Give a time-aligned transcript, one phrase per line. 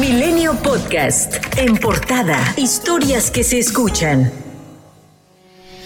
[0.00, 1.34] Milenio Podcast.
[1.56, 4.30] En portada, historias que se escuchan.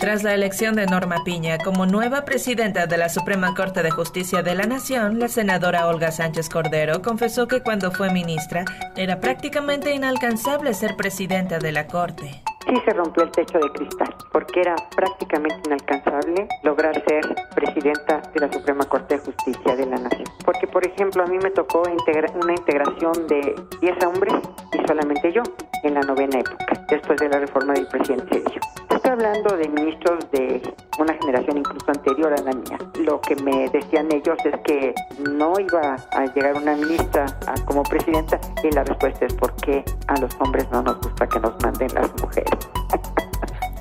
[0.00, 4.42] Tras la elección de Norma Piña como nueva presidenta de la Suprema Corte de Justicia
[4.42, 9.94] de la Nación, la senadora Olga Sánchez Cordero confesó que cuando fue ministra era prácticamente
[9.94, 14.76] inalcanzable ser presidenta de la Corte sí se rompió el techo de cristal, porque era
[14.94, 20.24] prácticamente inalcanzable lograr ser presidenta de la Suprema Corte de Justicia de la Nación.
[20.44, 24.34] Porque, por ejemplo, a mí me tocó una integración de 10 hombres
[24.72, 25.42] y solamente yo
[25.82, 28.60] en la novena época, después de la reforma del presidente Cedillo.
[28.90, 32.78] Estoy hablando de ministros de una generación incluso anterior a la mía.
[33.00, 34.94] Lo que me decían ellos es que
[35.30, 37.26] no iba a llegar una ministra
[37.64, 41.60] como presidenta y la respuesta es porque a los hombres no nos gusta que nos
[41.62, 42.50] manden las mujeres.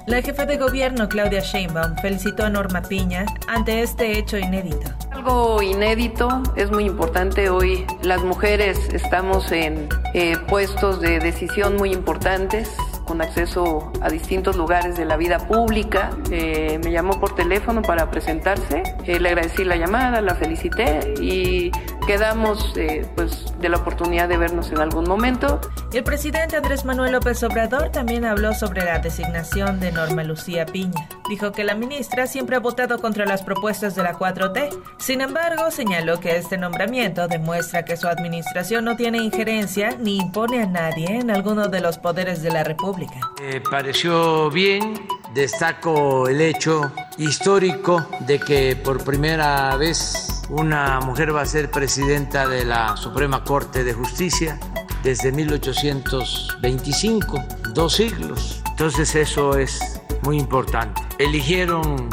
[0.08, 4.90] La jefa de gobierno, Claudia Sheinbaum, felicitó a Norma Piña ante este hecho inédito.
[5.24, 7.52] Algo inédito, es muy importante.
[7.52, 12.76] Hoy las mujeres estamos en eh, puestos de decisión muy importantes
[13.06, 16.10] con acceso a distintos lugares de la vida pública.
[16.32, 21.72] Eh, me llamó por teléfono para presentarse, eh, le agradecí la llamada, la felicité y
[22.06, 25.60] quedamos eh, pues de la oportunidad de vernos en algún momento.
[25.94, 31.08] El presidente Andrés Manuel López Obrador también habló sobre la designación de Norma Lucía Piña.
[31.30, 34.70] Dijo que la ministra siempre ha votado contra las propuestas de la 4T.
[34.98, 40.64] Sin embargo, señaló que este nombramiento demuestra que su administración no tiene injerencia ni impone
[40.64, 43.20] a nadie en alguno de los poderes de la República.
[43.42, 44.94] Me pareció bien,
[45.34, 52.46] destaco el hecho histórico de que por primera vez una mujer va a ser presidenta
[52.48, 54.60] de la Suprema Corte de Justicia
[55.02, 58.62] desde 1825, dos siglos.
[58.72, 61.02] Entonces eso es muy importante.
[61.20, 62.10] Eligieron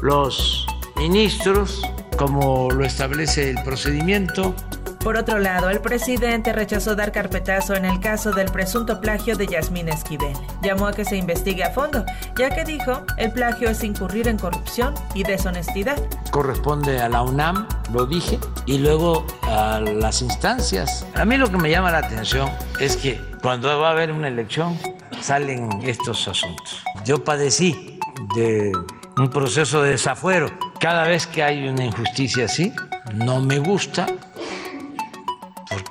[0.00, 1.82] los ministros
[2.16, 4.54] como lo establece el procedimiento
[5.02, 9.46] por otro lado, el presidente rechazó dar carpetazo en el caso del presunto plagio de
[9.46, 10.36] Yasmín Esquivel.
[10.62, 12.04] Llamó a que se investigue a fondo,
[12.38, 15.96] ya que dijo, el plagio es incurrir en corrupción y deshonestidad.
[16.30, 21.04] Corresponde a la UNAM, lo dije, y luego a las instancias.
[21.14, 24.28] A mí lo que me llama la atención es que cuando va a haber una
[24.28, 24.78] elección
[25.20, 26.84] salen estos asuntos.
[27.04, 27.98] Yo padecí
[28.36, 28.72] de
[29.16, 30.50] un proceso de desafuero.
[30.78, 32.72] Cada vez que hay una injusticia así,
[33.14, 34.06] no me gusta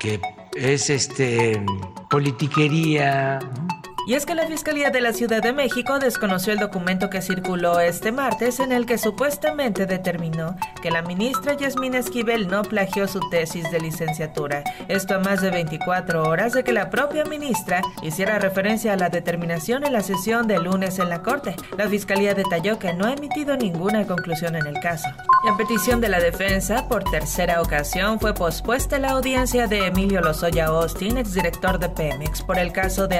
[0.01, 0.19] porque
[0.55, 1.61] es este
[2.09, 3.39] politiquería.
[4.07, 7.79] Y es que la Fiscalía de la Ciudad de México desconoció el documento que circuló
[7.79, 13.19] este martes en el que supuestamente determinó que la ministra Yasmina Esquivel no plagió su
[13.29, 14.63] tesis de licenciatura.
[14.87, 19.09] Esto a más de 24 horas de que la propia ministra hiciera referencia a la
[19.09, 21.55] determinación en la sesión de lunes en la Corte.
[21.77, 25.07] La Fiscalía detalló que no ha emitido ninguna conclusión en el caso.
[25.47, 30.65] A petición de la defensa, por tercera ocasión fue pospuesta la audiencia de Emilio Lozoya
[30.65, 33.19] Austin, exdirector de Pemex, por el caso de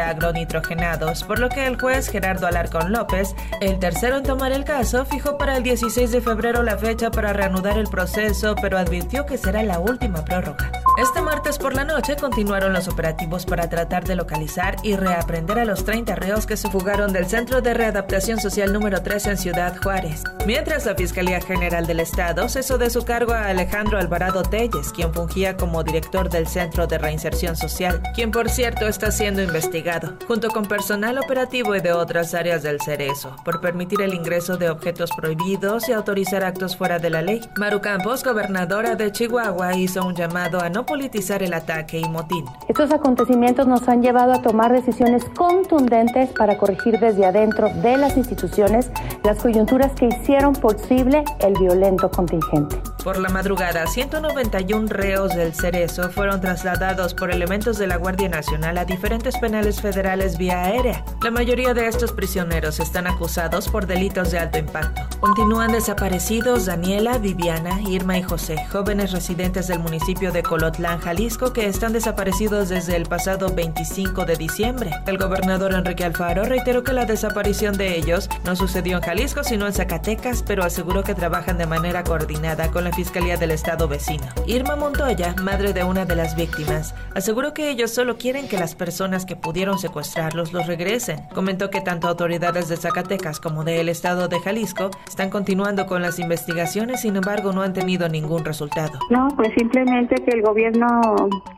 [1.28, 5.38] por lo que el juez Gerardo Alarcón López, el tercero en tomar el caso, fijó
[5.38, 9.64] para el 16 de febrero la fecha para reanudar el proceso, pero advirtió que será
[9.64, 10.81] la última prórroga.
[10.98, 15.66] Este martes por la noche continuaron los operativos para tratar de localizar y reaprender a
[15.66, 19.78] los 30 reos que se fugaron del Centro de Readaptación Social número 3 en Ciudad
[19.82, 20.24] Juárez.
[20.46, 25.14] Mientras la Fiscalía General del Estado cesó de su cargo a Alejandro Alvarado Telles, quien
[25.14, 30.50] fungía como director del Centro de Reinserción Social, quien por cierto está siendo investigado, junto
[30.50, 35.12] con personal operativo y de otras áreas del Cerezo, por permitir el ingreso de objetos
[35.16, 37.42] prohibidos y autorizar actos fuera de la ley.
[37.56, 42.46] Maru Campos, gobernadora de Chihuahua, hizo un llamado a no politizar el ataque y motín.
[42.68, 48.18] Estos acontecimientos nos han llevado a tomar decisiones contundentes para corregir desde adentro de las
[48.18, 48.90] instituciones
[49.24, 52.78] las coyunturas que hicieron posible el violento contingente.
[53.04, 58.78] Por la madrugada, 191 reos del Cerezo fueron trasladados por elementos de la Guardia Nacional
[58.78, 61.04] a diferentes penales federales vía aérea.
[61.24, 65.11] La mayoría de estos prisioneros están acusados por delitos de alto impacto.
[65.22, 71.68] Continúan desaparecidos Daniela, Viviana, Irma y José, jóvenes residentes del municipio de Colotlán, Jalisco, que
[71.68, 74.90] están desaparecidos desde el pasado 25 de diciembre.
[75.06, 79.68] El gobernador Enrique Alfaro reiteró que la desaparición de ellos no sucedió en Jalisco, sino
[79.68, 84.26] en Zacatecas, pero aseguró que trabajan de manera coordinada con la Fiscalía del Estado vecino.
[84.48, 88.74] Irma Montoya, madre de una de las víctimas, aseguró que ellos solo quieren que las
[88.74, 91.28] personas que pudieron secuestrarlos los regresen.
[91.32, 96.20] Comentó que tanto autoridades de Zacatecas como del Estado de Jalisco están continuando con las
[96.20, 98.98] investigaciones, sin embargo no han tenido ningún resultado.
[99.10, 100.88] No, pues simplemente que el gobierno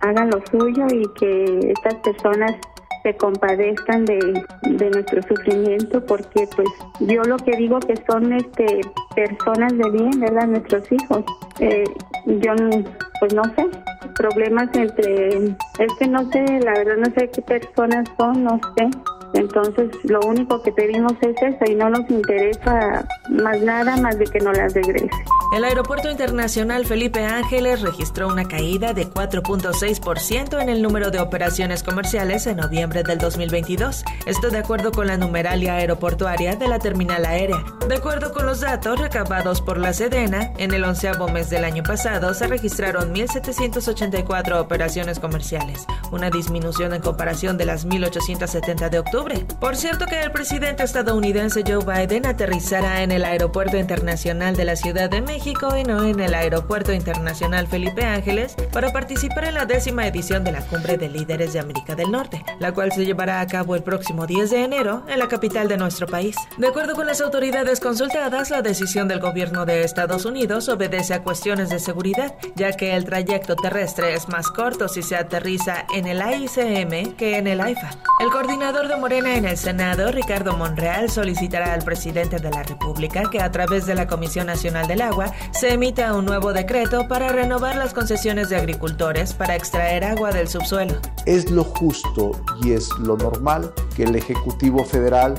[0.02, 2.56] haga lo suyo y que estas personas
[3.04, 6.68] se compadezcan de, de, nuestro sufrimiento porque pues
[7.02, 8.82] yo lo que digo que son este
[9.14, 10.48] personas de bien, ¿verdad?
[10.48, 11.24] Nuestros hijos.
[11.60, 11.84] Eh,
[12.26, 12.54] yo
[13.20, 13.68] pues no sé,
[14.16, 18.90] problemas entre, es que no sé, la verdad no sé qué personas son, no sé.
[19.34, 24.26] Entonces, lo único que pedimos es eso y no nos interesa más nada más de
[24.26, 25.10] que no las regrese.
[25.56, 31.84] El Aeropuerto Internacional Felipe Ángeles registró una caída de 4.6% en el número de operaciones
[31.84, 34.04] comerciales en noviembre del 2022.
[34.26, 37.64] Esto de acuerdo con la numeralia aeroportuaria de la terminal aérea.
[37.88, 41.84] De acuerdo con los datos recabados por la Sedena, en el onceavo mes del año
[41.84, 49.23] pasado se registraron 1.784 operaciones comerciales, una disminución en comparación de las 1.870 de octubre
[49.60, 54.76] por cierto que el presidente estadounidense Joe Biden aterrizará en el Aeropuerto Internacional de la
[54.76, 59.66] Ciudad de México y no en el Aeropuerto Internacional Felipe Ángeles para participar en la
[59.66, 63.40] décima edición de la Cumbre de Líderes de América del Norte, la cual se llevará
[63.40, 66.36] a cabo el próximo 10 de enero en la capital de nuestro país.
[66.58, 71.24] De acuerdo con las autoridades consultadas, la decisión del gobierno de Estados Unidos obedece a
[71.24, 76.08] cuestiones de seguridad, ya que el trayecto terrestre es más corto si se aterriza en
[76.08, 77.92] el AICM que en el AIFA.
[78.20, 83.40] El coordinador de en el Senado, Ricardo Monreal, solicitará al presidente de la República que
[83.42, 87.76] a través de la Comisión Nacional del Agua se emita un nuevo decreto para renovar
[87.76, 90.96] las concesiones de agricultores para extraer agua del subsuelo.
[91.28, 92.32] Es lo justo
[92.64, 95.36] y es lo normal que el Ejecutivo Federal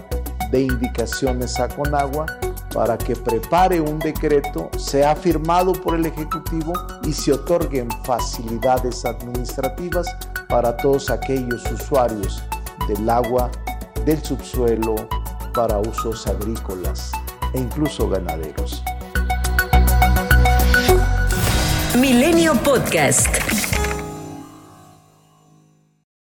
[0.52, 2.26] dé indicaciones a Conagua
[2.72, 6.72] para que prepare un decreto, sea firmado por el Ejecutivo
[7.02, 10.06] y se otorguen facilidades administrativas
[10.48, 12.40] para todos aquellos usuarios
[12.86, 13.50] del agua
[14.04, 14.94] del subsuelo
[15.54, 17.12] para usos agrícolas
[17.54, 18.82] e incluso ganaderos.
[21.98, 23.63] Milenio Podcast.